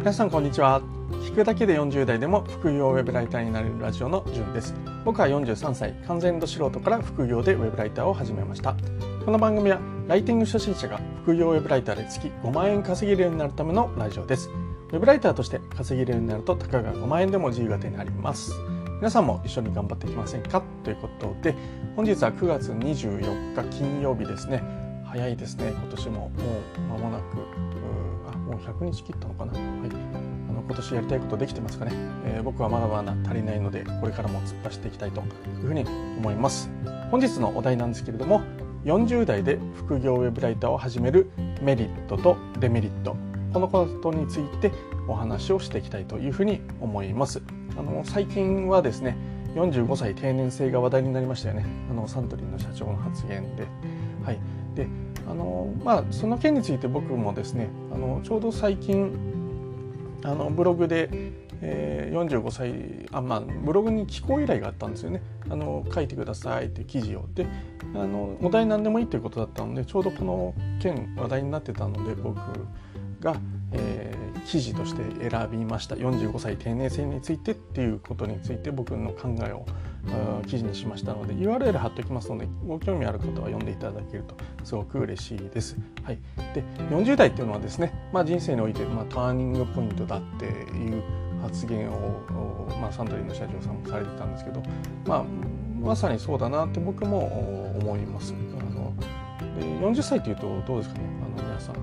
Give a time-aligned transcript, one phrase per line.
[0.00, 0.80] 皆さんこんにちは。
[1.26, 4.74] 聞くだけで40代でも副業ウェブライターになれるラジオのじゅんです。
[5.04, 5.92] 僕は43歳。
[6.08, 8.74] 完全度素人から副業でウェブライターを始めました。
[9.26, 9.78] この番組は
[10.08, 14.48] ライティング初心者が副業ウェブライターで月5万円稼げるようになるためのラジオです。
[14.90, 18.54] ウェブライターとして稼げるようになるとたかが5万円でも自由が手になります。
[18.96, 20.62] 皆さんも一緒に頑張っていきませんか？
[20.82, 21.54] ということで
[21.94, 24.79] 本日は9月24日金曜日ですね。
[25.10, 25.70] 早いですね。
[25.70, 26.12] 今年も。
[26.12, 27.22] もう間もなく。
[28.32, 29.62] あもう100日切ったのかな、はい、
[30.48, 31.92] あの今年やりたいことできてますかね、
[32.24, 35.24] えー、僕はまだまだ足りないのでこれからも突っ走っていきたいとい
[35.64, 35.84] うふうに
[36.18, 36.70] 思います。
[37.10, 38.42] 本日のお題なんですけれども
[38.84, 41.28] 40代で副業ウェブライターを始める
[41.60, 43.16] メリットとデメリット。
[43.52, 44.70] このことについて
[45.08, 47.42] お話をしていきたいというふうに思います。
[47.76, 49.16] あの最近はですね
[49.56, 51.66] 45歳定年制が話題になりましたよね。
[51.90, 53.66] あのサントリーの社長の発言で。
[54.24, 54.38] はい。
[54.74, 54.86] で
[55.30, 59.12] あのまあその件について僕もですねあのちょうど最近
[60.24, 61.08] あのブログで、
[61.62, 65.22] えー、45歳あまあブログに寄稿依頼があったんですよね。
[65.48, 67.26] あの書いてくださいって記事を。
[67.32, 67.46] で
[67.94, 72.36] あのお題何でもいいということだったのでちょうどこの件話題になってたので僕
[73.20, 73.36] が、
[73.72, 75.94] えー、記事として選びました。
[75.94, 79.64] 45歳定年制についてっていうことについて僕の考えを
[80.46, 84.34] 記事にしましたので URL 貼っておきますのでご興味ある方は読んでいただけると
[84.64, 85.76] すごく嬉しいです。
[86.02, 86.18] はい、
[86.54, 91.02] で40代っていうのはですね、まあ、人生において、まあ、ターニングポイントだっていう
[91.42, 94.62] 発言を、まあ、サントリーの社長さんもされてたんですけど、
[95.06, 95.24] まあ、
[95.80, 98.34] まさにそうだなって僕も思います。
[98.58, 98.92] あの
[99.58, 101.04] で40歳っていうとどうですかね
[101.36, 101.76] あの皆さん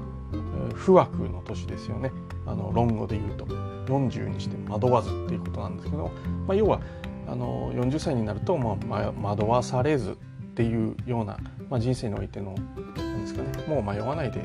[0.74, 2.12] 不惑の年ですよね
[2.46, 3.46] あの論語で言うと
[3.88, 6.12] 40にして惑わずっていうことなんですけど、
[6.48, 6.82] まあ、要は
[7.28, 10.16] あの40歳になると、まあ、惑わされずっ
[10.56, 11.38] ていうような、
[11.70, 12.56] まあ、人生においての
[12.96, 14.42] なんですかねもう迷わないで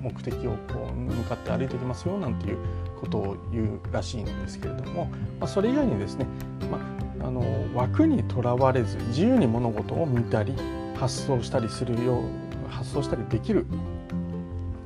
[0.00, 2.58] 目的をこう向かって歩いていきますよなんていう
[3.00, 5.06] ことを言うらしいんですけれども、
[5.40, 6.26] まあ、それ以外にですね、
[6.70, 6.78] ま
[7.22, 7.42] あ、あの
[7.74, 10.54] 枠にとらわれず自由に物事を見たり
[10.96, 13.66] 発想したりするよう発想したりできる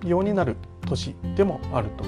[0.04, 2.04] ようになる年でもあると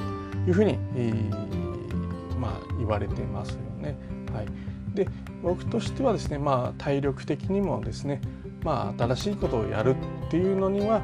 [0.46, 3.96] いうふうに、えー、まあ、言われてますよね。
[4.32, 4.46] はい、
[4.94, 5.08] で
[5.42, 8.20] 僕としてはですね、まあ、体力的にもですね、
[8.62, 9.96] まあ、新しいことをやる
[10.26, 11.00] っていうのには、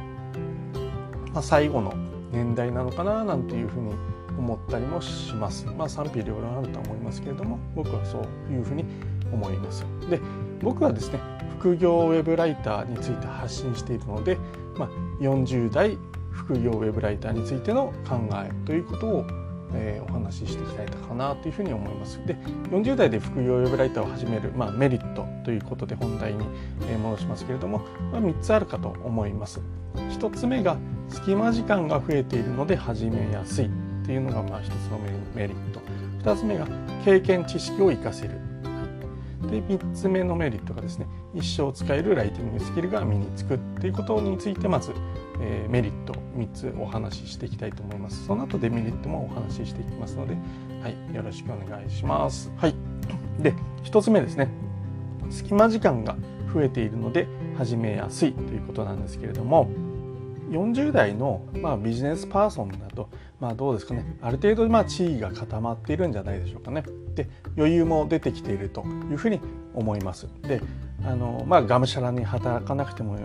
[1.32, 1.94] まあ、最後の
[2.32, 3.94] 年代なのかななんていうふうに
[4.38, 5.66] 思ったりもします。
[5.66, 8.18] まあ賛否両論あると思いますけれども僕はそ
[8.50, 8.84] ういうふうに
[9.32, 9.86] 思います。
[10.10, 10.20] で
[10.60, 11.20] 僕はですね
[11.58, 14.36] 副業ウェブライターについて発信しているので、
[14.76, 14.88] まあ、
[15.22, 15.96] 40代
[16.30, 19.26] 副業ウェブライターについての考えということを、
[19.74, 22.20] えー、お話ししていきたいかなというふうに思います。
[22.26, 22.36] で
[22.70, 26.44] 40代で副業ウェブライターを始める、まあ、メリットということで本題に
[27.02, 27.80] 戻しますけれども、
[28.12, 29.60] まあ、3つあるかと思います。
[29.94, 30.76] 1つ目が
[31.08, 33.68] 隙間時間が増えているので始めやすいっ
[34.04, 34.98] ていうのがまあ1つの
[35.34, 35.80] メリット
[36.22, 36.66] 2つ目が
[37.04, 38.32] 経験知識を生かせる
[39.42, 44.92] で3つ目のメリットがですね一生使えるライティングスキルが身につくっていうことについてまず、
[45.40, 48.26] えー、メリット3つお話ししていきたいと思います。
[48.26, 50.36] その後デメリットもお話ししていきますので、
[50.82, 52.50] はい、よろしくお願いします。
[52.56, 52.74] はい。
[53.40, 53.54] で
[53.84, 54.48] 1つ目ですね。
[55.30, 56.16] 隙間時間が
[56.52, 57.26] 増えているので
[57.56, 59.68] 始めやすいということなんですけれども
[60.50, 63.08] 40代の、まあ、ビジネスパーソンだと、
[63.40, 66.84] まあ、どうですかねある程度、まあ、地位が固まっているんじゃないでしょうかね。
[67.14, 69.40] で余裕も出てきているというふうに
[69.74, 70.28] 思います。
[70.42, 70.60] で
[71.04, 73.18] あの、まあ、がむしゃらに働かなくても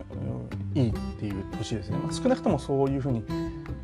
[0.73, 3.23] いいっていう年ですね、まあ、少なくともそういうふうに、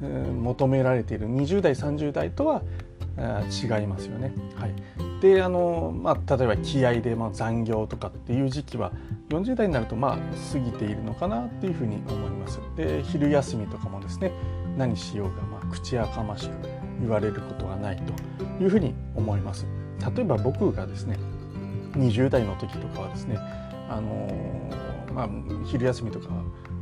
[0.02, 2.62] えー、求められている20代30代とは
[3.18, 4.34] 違いますよね。
[4.56, 4.76] はい、
[5.22, 8.92] であの、まあ、例えば気合で、まあ、残業とかっていう時期は
[9.30, 10.18] 40代になるとまあ
[10.54, 12.60] 過ぎているのかなっていうふうに思います。
[12.76, 14.32] で昼休みとかもですね
[14.78, 16.54] 何しようが、まあ、口やかましく
[17.00, 19.66] 言われることがないというふうに思います。
[20.16, 21.18] 例えば僕がですね
[21.94, 23.38] 20代の時とかはですね
[23.90, 24.28] あの
[25.14, 25.30] まあ、
[25.66, 26.28] 昼休みとか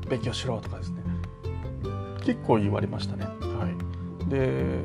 [0.10, 1.02] 勉強しろとかですね
[2.26, 3.26] 結構言われましたね。
[3.26, 4.82] はい、で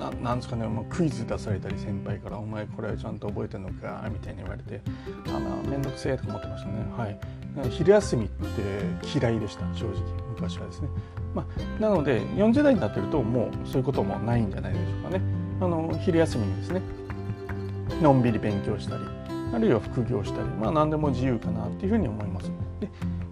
[0.00, 4.80] ななんですかね、もうクイズ出されたり先輩から「お前これちゃんと覚えてんのか?」みたいに言われて
[5.28, 6.74] 「あまあ面倒くせえ」とか思ってましたね。
[6.96, 7.18] はい、
[7.68, 9.94] 昼休みって嫌いでした正直
[10.34, 10.88] 昔はですね。
[11.34, 11.44] ま
[11.78, 15.22] あ、なので40代になってるともうそういうこともないんじゃないでしょうかね。
[15.60, 16.82] あの昼休みにですね
[18.02, 19.04] のんびり勉強したり
[19.54, 22.50] あるいは副業したり、まあ、何でも自由かなっていうふうに思います。
[22.80, 22.88] で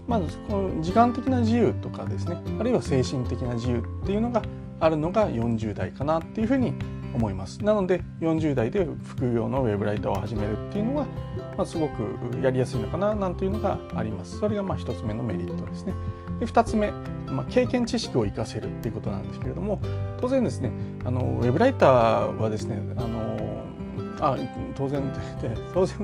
[0.07, 4.43] まずこの時間的な自由とかですねあるいは精神的な自由っていうのが
[4.81, 6.75] あるのが40代かなっていうふうに
[7.15, 7.65] 思います。
[7.65, 11.07] なので40代で副業のウェブライターを始めるっていうのは、
[11.57, 12.03] まあ、すごく
[12.43, 14.39] やりやすいのかななんていうのがあります。
[14.39, 15.95] それがまあ1つ目のメリットですね。
[16.41, 16.93] で2つ目
[17.31, 19.81] まあ、経験知識を生かせるっていうことなんですけれども
[20.21, 20.71] 当然ですね
[21.05, 23.39] あのウェブライターはですねあの
[24.21, 24.37] あ
[24.75, 25.03] 当然
[25.73, 25.97] 当然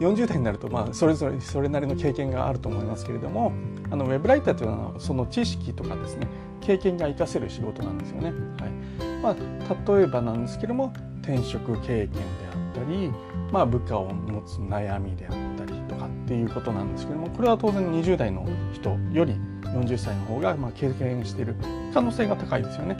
[0.00, 3.52] 40代になると、まあ、それぞれそれなりの経験があると思いますけれども
[3.90, 6.26] あのウェブライターというのはその知識とかですね
[6.64, 8.32] 経験が生かせる仕事なんですよね。
[8.60, 12.18] はいまあ、例えばなんですけども転職経験で
[12.52, 13.10] あったり、
[13.50, 21.56] まあ、部下を持つ悩みであったりとかっていうことなんですけどもこれは当然20代の人より40歳の方がまあ経験している
[21.94, 22.96] 可能性が高いですよね。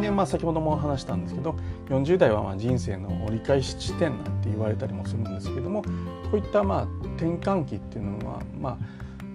[0.00, 1.56] でまあ、先ほども話したんですけど
[1.88, 5.90] 40代はまあ人生の折り返し地点なんて言われたりもするんですけどもこ
[6.34, 6.82] ういったまあ
[7.16, 8.78] 転換期っていうのはまあ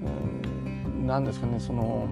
[0.05, 2.07] うん何ですかねその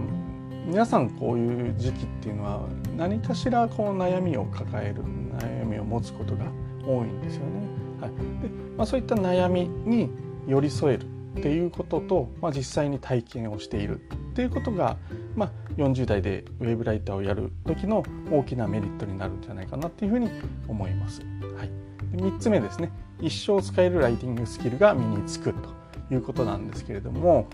[0.66, 5.04] 皆さんこういう時期っていうのは何かしらこう悩みを抱える
[5.40, 6.46] 悩みを持つことが
[6.86, 7.68] 多いんですよね。
[8.00, 10.10] はいでまあ、そういった悩みに
[10.48, 11.06] 寄り添える
[11.40, 14.98] っていうことと、まあ、実際に体験をしているっていうことが、
[15.36, 20.30] まあ、40代でウェブライターをやる時の大きなメリットになるんじゃないかなっていうふうに
[20.68, 21.22] 思います。
[21.58, 21.72] はい、
[22.16, 22.92] 3つ目ですね
[23.22, 25.69] 一生使えるライティングスキルが身につくと
[26.13, 27.48] いうことなんですけれども、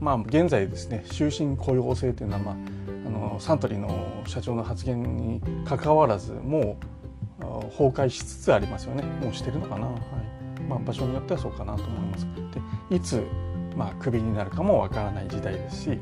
[0.00, 2.54] まあ、現在ですね終身雇用制というのは、まあ、
[3.06, 6.78] あのサントリーの社長の発言にかかわらずも
[7.40, 12.26] う崩壊しつつありますよねもうしてるのかな、はいまあ、場所によってはそうかなと思います。
[12.88, 13.22] でいつ、
[13.76, 15.98] まあ、クビになるかもわからない時代ですし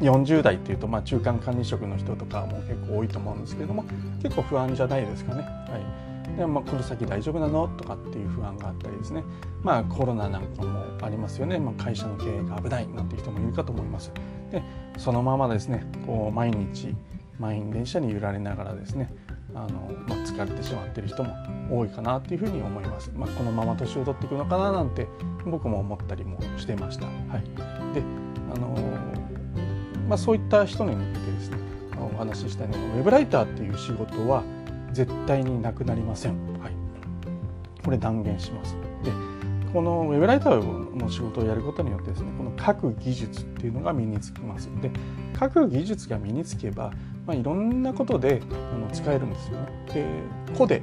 [0.00, 3.84] 40代っていうと、まあ、中間管理職の人とかも結構多いと思うんですけれども
[4.22, 5.42] 結構不安じゃないですかね。
[5.42, 6.05] はい
[6.36, 7.66] でまあ、この先大丈夫なの？
[7.68, 9.24] とかっていう不安があったりですね、
[9.62, 14.12] まあ、コロナなんかもありますよね、まあ、会社の経営が危ないなんていう人もいるかと思います。
[14.50, 14.62] で
[14.98, 16.94] そのままですねこう毎日
[17.38, 19.12] 満員電車に揺られながらですね
[19.54, 21.34] あの、まあ、疲れてしまっている人も
[21.70, 23.10] 多いかなというふうに思います。
[23.16, 25.06] まあ、このまま年を取っていくのかななんて
[25.46, 27.06] 僕も思ったりもしてました。
[27.06, 28.02] はい、で
[28.54, 28.76] あの
[30.06, 31.56] まあ、そういった人に向けてですね
[31.98, 34.44] お話ししたいのはウェブライターっていう仕事は
[34.96, 36.32] 絶対になくなりません。
[36.58, 36.72] はい、
[37.84, 38.74] これ断言します。
[39.04, 39.12] で
[39.70, 44.90] このウェブライターの仕事をやることによってですねこの書く技術っていうのが身につきますで
[45.38, 46.92] 書く技術が身につけば、
[47.26, 48.40] まあ、いろんなことで
[48.72, 49.68] あの使えるんですよね。
[49.92, 50.06] で
[50.56, 50.80] 個で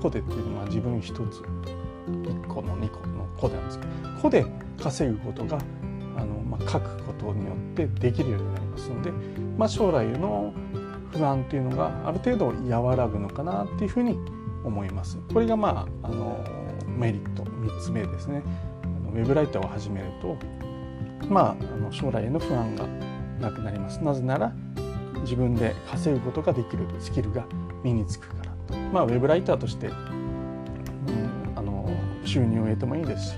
[0.00, 3.90] 個でっていうのは自分一つ1個の2個の個でなんですけど
[4.22, 4.46] 個で
[4.80, 5.58] 稼ぐことが
[6.16, 9.10] あの、まあ、書くことによってできるようになりますので、
[9.56, 10.52] まあ、将来の
[11.12, 12.52] 不安っていうのがある程度
[12.82, 14.18] 和らぐのかなっていうふうに
[14.64, 15.18] 思います。
[15.32, 16.44] これがまああの
[16.86, 18.42] メリット3つ目ですね。
[19.12, 20.36] ウェブライターを始めると、
[21.28, 22.86] まあ、あの将来への不安が
[23.40, 24.02] なくなります。
[24.02, 24.52] なぜなら
[25.22, 27.46] 自分で稼ぐことができるスキルが
[27.82, 28.48] 身につくから。
[28.92, 29.94] まあ、ウェブライターとして、うん、
[31.56, 31.88] あの
[32.24, 33.36] 収入を得てもいいですし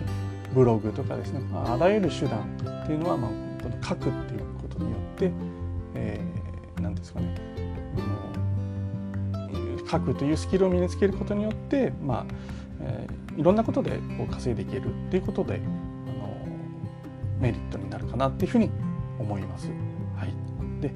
[0.55, 3.31] ブログとかですね、まあ、あらゆる手段っていうのは、まあ、
[3.62, 5.32] この書くっていうことによって、
[9.91, 12.27] 書くというスキルを身につけることによって、まあ
[12.81, 16.39] えー、いろんなことでこう稼いでいけるっていうことであの
[17.41, 18.71] メリットになるかなっていうふうに
[19.19, 19.69] 思います。
[20.17, 20.93] はい、で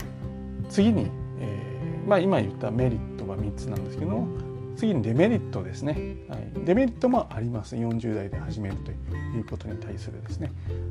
[0.68, 1.10] 次に、
[1.40, 4.28] えーまあ、今言ったメリットは3つなんですけども
[4.76, 5.92] 次にデメリットですね、
[6.28, 7.76] はい、デメリットもあります。
[7.76, 10.50] 40代で始めるということに対するですね。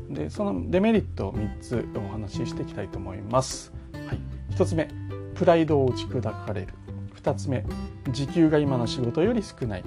[0.09, 4.19] でそのデメリットを3つお話ししていきたいと思います、はい、
[4.51, 4.87] 1つ目
[5.33, 6.82] プライドを打ち砕かれる。
[7.23, 7.63] 2つ目
[8.11, 9.83] 時給が今の仕事より少ない。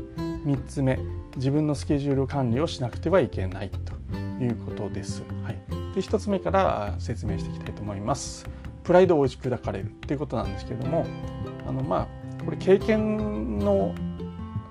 [0.47, 0.99] 3つ目
[1.37, 5.23] 自分のスケジュール管理をしなくてはいけないということです。
[5.43, 5.59] はい、
[5.95, 8.47] で1つ目から説明していきたいと思います。
[8.85, 11.05] プライドを打ち砕かれるということなんですけれども
[11.67, 12.09] あのま
[12.41, 13.93] あこれ経験の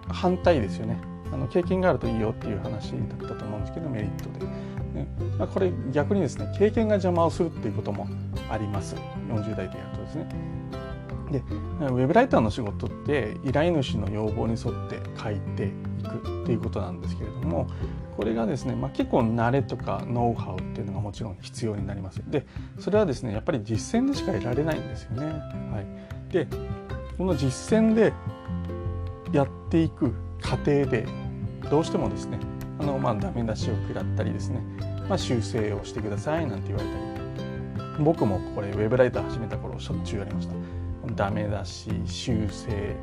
[0.07, 0.97] 反対ですよね。
[1.33, 5.07] あの経験があるといいよっていう話だったと思うんですけどメリットで、ね。
[5.37, 8.07] まあ、これ逆にですね経験が邪魔をするっていうことも
[8.49, 8.95] あります。
[9.27, 10.29] 40代でやるとですね。
[11.31, 15.69] でウェブライターの仕事って依頼主の要望に沿って書いてい
[16.03, 17.67] くっていうことなんですけれども
[18.15, 22.45] これがですね、まあ、結構慣れとかノウハウっていうのがもちろん必要になりますで
[22.79, 25.25] それはですねやっぱり実践でしか得られないんですよね。
[25.25, 25.81] は
[26.29, 26.47] い、で
[27.17, 28.13] この実践で
[29.31, 31.05] やっていく過程で
[31.69, 32.39] どうしてもですね
[32.79, 34.61] あのまあダメ出しを食らったりですね、
[35.09, 36.95] まあ、修正をしてくださいなんて言われた
[37.97, 40.74] り僕もこれウェブライター始めた頃しょっちゅうやりました。
[41.15, 42.95] ダメだし修正。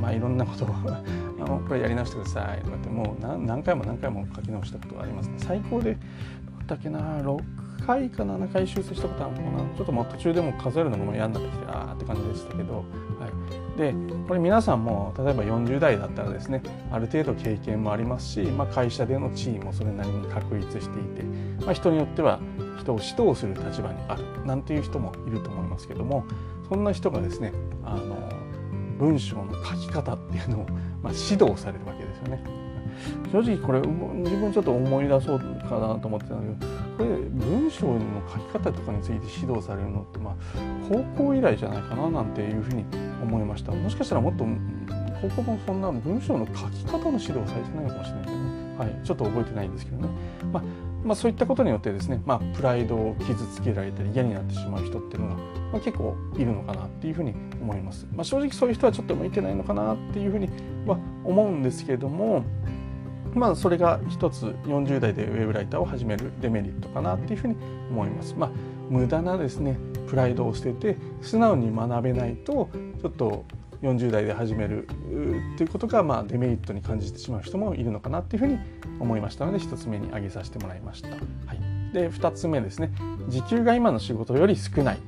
[0.00, 0.68] まあいろんなことを
[1.40, 2.62] あのこれやり直してください。
[2.62, 5.34] とかってもう何回も何回も書き直したことがありますね。
[5.38, 5.96] 最高で
[6.66, 7.38] だっけな？6
[7.86, 9.76] 回か7回修正したことあるのかな？
[9.76, 12.82] ちょっともう途中でも数えるのも嫌になってきてああって感じでしたけど、は
[13.76, 13.94] い、で
[14.26, 21.22] これ皆さんも例えば40代だったらですねある程度経験もありますし、まあ、会社での地位もそれなりに確立していて、
[21.64, 22.40] まあ、人によっては
[22.78, 26.24] 人を指導する立場にあるなんていう人もいると思いますけども
[26.68, 27.52] そんな人がですね
[27.84, 28.16] あの
[28.98, 30.66] 文章の書き方っていうのを、
[31.02, 32.66] まあ、指導されるわけですよね。
[33.30, 38.00] 正直これ自分ちょっと思い出そうかなと思ってたんだけどこれ文章の
[38.32, 40.34] 書き方とかについて指導されるのってまあ
[40.88, 42.84] 高校以来じゃないかななんていうふうに
[43.22, 43.72] 思いました。
[43.72, 44.46] もしかしたらもっと
[45.20, 50.08] 高校もそんな文章の書き方の指導されてないかもしれないけどね、はい、ちょっと覚えてないんですけどね、
[50.52, 50.62] まあ、
[51.06, 55.42] まあ、そういったことによってですね、まあ、プライドを傷つけられたり嫌になってしまう人っていうのが、ま
[55.78, 60.48] あ、結構いるのかなっていうふうに思います、まあ、正直そういう人はちょっと向いてないのかなっていうふうに
[60.84, 62.44] は思うんですけれども
[63.36, 67.56] まあ、それが一つ40代でウェブライターを始めるデメリットかなっていうふうに
[67.90, 68.34] 思います。
[68.34, 68.50] まあ、
[68.88, 72.70] 無駄なですねプライドを捨てて素直に学べないと
[73.02, 73.44] ちょっと
[73.86, 74.90] 40代で始めるっ
[75.56, 78.58] ていうことがまあデメリットに感じてしまう人もいるのかなっていうふうに
[79.00, 81.10] 思いましたので1つ目に挙げさせてもらいました。
[81.10, 82.92] はい、で2つ目ですね
[83.28, 84.98] 時給が今の仕事より少ない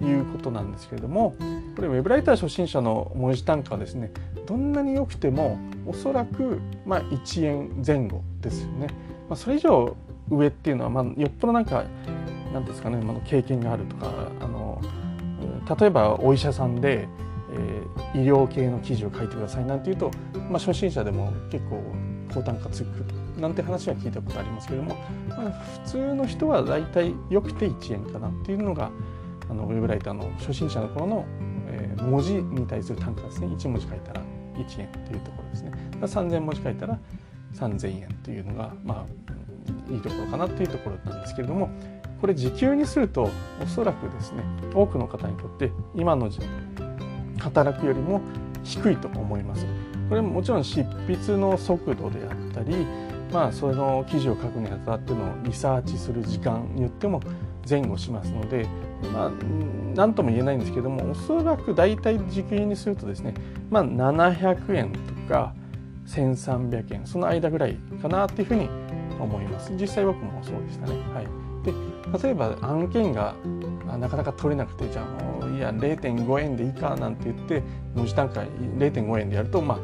[0.00, 1.34] ということなんですけれども
[1.76, 4.10] これウェブライター初心者の文字単価はですね
[4.46, 8.88] どんなに良くてもおそらくまあ1円前後ですよね。
[9.28, 9.96] まあ、それ以上
[10.28, 11.84] 上っていうのは、まあ、よっぽどなんか
[12.52, 14.80] 何ですかね、まあ、経験があるとかあの
[15.78, 17.08] 例えばお医者さんで、
[17.52, 20.10] えー、医療系の記事を書いてくださいなんていうと、
[20.50, 21.82] まあ、初心者でも結構
[22.32, 22.88] 高単価つく
[23.40, 24.96] なんて話は聞いたことありますけども、
[25.28, 25.50] まあ、
[25.84, 28.90] 普通の人は大体よくて1円かなっていうのが
[29.50, 31.24] あのウェブライターの初心者の頃の、
[31.68, 33.48] えー、文字に対する単価ですね。
[33.48, 34.22] 1文字書いたら
[34.54, 35.72] 1円というところですね。
[36.00, 36.98] 3000文字書いたら
[37.54, 41.70] 3000円というのがまあいいところかなというところなんですけれども
[42.20, 43.30] これ時給にすると
[43.62, 44.42] おそらくですね
[44.74, 46.30] 多くの方にとって今の
[47.42, 48.20] 働くよりも
[48.62, 49.66] 低いと思います。
[50.08, 52.86] これもちろん執筆の速度であったり
[53.32, 57.20] まあその記事を書くにあたってのリサーチする時間によっても
[57.68, 58.66] 前後しますので
[59.12, 59.30] まあ
[59.94, 63.34] 何とも言えないんですけどもおそらく大体時給にするとですね
[63.70, 64.98] まあ700円と
[65.32, 65.54] か
[66.06, 68.68] 1300円その間ぐらいかなっていうふうに
[69.18, 69.72] 思います。
[69.76, 70.94] 実際僕もそうでしたね。
[71.14, 71.26] はい。
[71.64, 71.72] で
[72.22, 73.34] 例えば案件が
[73.96, 77.62] なかなか取れなくてじゃあいや0.5円でいいかなんて言って
[77.94, 79.78] 文字単価0.5円でやるとまあ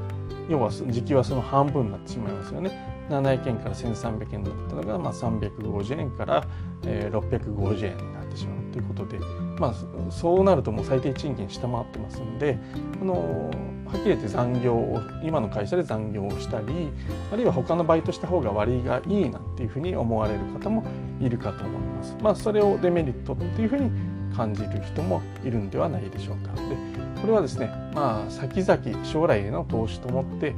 [0.48, 2.98] 要は時給はその半分になってしまいますよね。
[3.10, 6.46] 700円から1300円だったのが、まあ、350円から、
[6.84, 9.18] えー、650円になってしまうということで、
[9.58, 12.58] まあ、そうなるともう最低賃金下回ってますんで
[13.00, 13.50] あの
[13.88, 16.90] はっきり言って残業を今の会社で残業をしたり
[17.33, 20.85] あるいは他のバイトした方が割がいいなんていうふうに思われる方も
[21.21, 22.16] いるかと思います。
[22.23, 23.90] まあ、それをデメリットっていうふうに
[24.37, 26.52] 感じる人もいるんではないでしょうか。
[26.54, 26.76] で
[27.21, 30.54] これはですね、まあ、先々将来への投資と思って、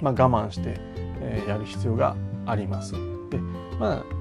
[0.00, 0.74] まあ、我慢して、
[1.20, 2.92] えー、やる必要があります。
[3.30, 3.38] で
[3.78, 4.16] まあ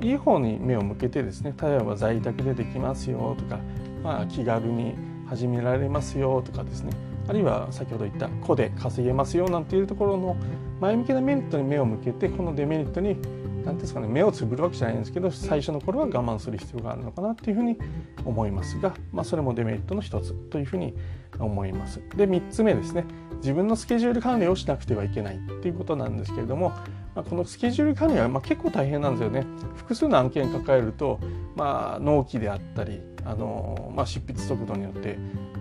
[0.00, 3.58] いい方に目を向けてですね例えば在宅でできますよとか、
[4.02, 4.94] まあ、気軽に
[5.26, 6.92] 始められますよとかですね
[7.28, 10.36] あるいは先ほど言った個で稼げますよなんていうところの
[10.80, 13.16] 前向きなメリットに目を向けてこのデメリットに
[13.64, 17.78] 何ですかね目をつぶるわけじゃないんですけど最初の頃は我慢する必要があるのかなっていうふうに
[18.24, 20.94] 思いますが、まあ、それもデメリットの一つというふうに
[21.38, 22.00] 思います。
[22.16, 23.04] で3つ目ですね
[23.36, 26.72] 自分のスケジュール管理をしなくてはいけないっていうことなんですけれども
[27.18, 29.44] ま、このスケジュール管理はま結構大変なんですよね。
[29.76, 31.18] 複数の案件抱えると、
[31.56, 35.18] まあ、納期であったりあの、まあ、執筆速度によって、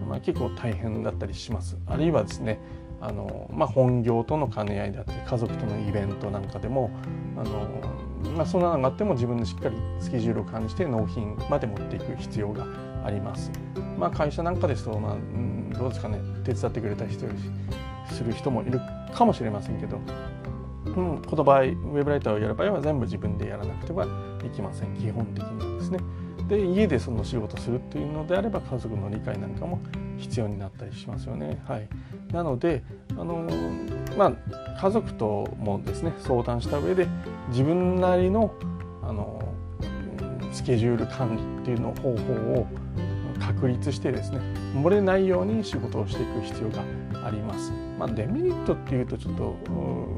[0.08, 1.78] まあ、結構大変だったりします。
[1.86, 2.60] あるいはですね
[3.02, 6.90] あの、まあ、本業との兼ね合いであったり家族とのイベントなんかでも
[7.38, 12.66] あの、まあ、そんなのがあっても自分でしっかりスケジュールを管理して納品まで持っていく必要が
[13.06, 13.52] あります。
[13.98, 17.26] まあ、会社なんかですと、まあ、どうですかね手伝ってくれた人
[18.10, 18.80] する人もいる
[19.14, 20.00] かもしれませんけど
[20.98, 24.06] うん、この場合ウェブライターをやる場合は全部自分でやらなくては
[24.44, 26.00] いけません基本的にはですね。
[26.48, 29.80] で家でその仕事するっていうのであれば家族の理解なんかも
[30.18, 31.62] 必要になったりしますよね。
[31.68, 31.88] はい、
[32.32, 33.48] なのであの、
[34.18, 37.08] まあ、家族ともですね相談した上で
[37.50, 38.54] 自分なりの
[39.04, 39.42] あの
[40.52, 42.68] スケジュール管理っていうの方法を
[43.40, 44.40] 確立してですね
[44.74, 47.72] 漏れないように仕事をしていく必要があります。
[48.00, 49.56] まあ、デメリットっていうとちょっと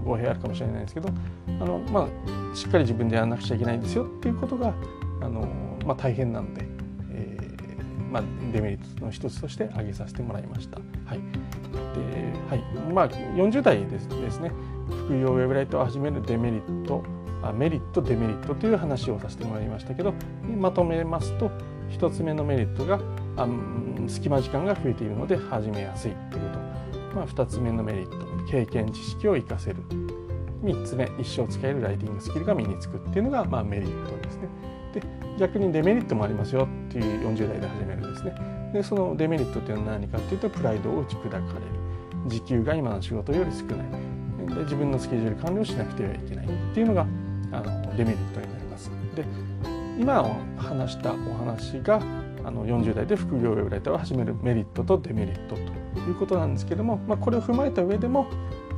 [0.06, 1.10] 語弊あるかもしれないですけど
[1.48, 2.10] あの、ま
[2.54, 4.74] あ、しっかり自分でやらなくちゃいけないんですよっていうことが
[5.22, 5.48] あの、
[5.90, 6.68] まあ、大変なので、
[7.10, 10.78] えーまあ、デメリットの一つとして挙げさせてもらいました。
[10.78, 11.20] はい。
[11.96, 12.94] ではい。
[12.94, 14.52] まあ、40代ですですね。
[15.08, 17.04] 副業ウェブライトを始めるデメリット
[17.42, 20.14] あメリットデメリットという話をさせてもらいましたけど
[20.58, 21.50] まとめますと
[21.90, 23.00] 1つ目のメリットが
[23.38, 23.48] あ
[24.08, 26.60] 隙間時間が増えているので始めやすいということ。
[27.16, 28.28] まあ、2つ目のメリット。
[28.52, 29.78] 経験知識を生かせる。
[30.64, 34.50] 3つ目一生使えるライティングスキルが身につくっていうのが、まあ、メリットですね。
[34.94, 41.80] で逆にデメリットもありますよっていう40代で始めるんですねでそのデメリットっていうのは何かっていうとプライドを打ち砕かれる。
[42.28, 47.06] 時給が今の仕事より少ないで自分のスケジュール管理をしなくてはいけないっていうのが
[47.52, 49.24] あのデメリットになりますで
[50.00, 50.24] 今
[50.58, 52.02] 話したお話が
[52.44, 55.80] あの40代で副業ウェブライターを始めるメリットとデメリットと。
[56.08, 58.28] いうことなんですけども、まあ、これを踏まえた上でも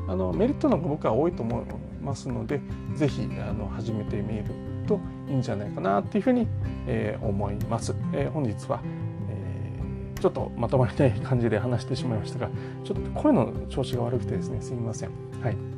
[0.07, 1.65] あのメリットの方が僕は多いと思い
[2.01, 2.61] ますので
[2.95, 3.29] 是非
[3.75, 4.45] 始めてみる
[4.91, 6.47] といいんじゃないかなっていうふうに、
[6.87, 7.95] えー、思います。
[8.13, 8.81] えー、本日は、
[9.29, 12.49] えー、ちょっとまとまりない感じで話してしまいましたが
[12.83, 15.09] ちょっと声の調子が悪くてですねすみません。
[15.41, 15.71] はい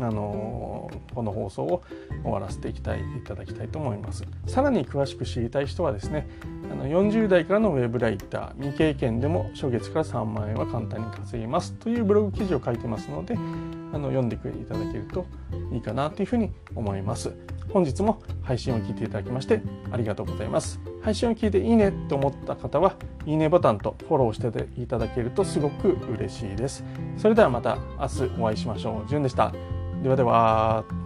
[0.00, 1.82] あのこの放送を
[2.22, 6.28] 終わらせていきたいいただきたいと思いますさらに詳しく知りたい人はですね
[6.70, 13.36] あの40代からのウェブライター未経験でも初月から3万円は簡単に稼げますというブログ記事を書いてますので
[13.92, 15.26] あの読んでいただけると
[15.72, 17.32] いいかなというふうに思います。
[17.72, 20.80] 本日も配信を聞いていただきましてありがとうございます。
[21.02, 22.96] 配信を聞いていいねと思った方は
[23.26, 26.84] いいねボタンとフォローしていただけるとすごく嬉しいです。
[27.16, 29.08] それではまた明日お会いしましょう。
[29.08, 29.52] じゅんでした。
[30.02, 31.01] ではでは。